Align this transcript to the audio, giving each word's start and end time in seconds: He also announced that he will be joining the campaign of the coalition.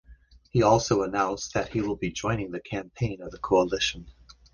He 0.49 0.63
also 0.63 1.03
announced 1.03 1.53
that 1.53 1.73
he 1.73 1.81
will 1.81 1.95
be 1.95 2.09
joining 2.11 2.49
the 2.49 2.59
campaign 2.59 3.21
of 3.21 3.29
the 3.29 3.37
coalition. 3.37 4.07